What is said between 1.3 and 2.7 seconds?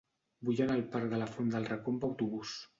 Font del Racó amb autobús.